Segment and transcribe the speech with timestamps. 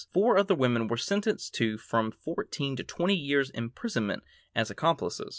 [0.15, 4.23] Four other women were sentenced to from fourteen to twenty years' imprisonment
[4.55, 5.29] as accomplices.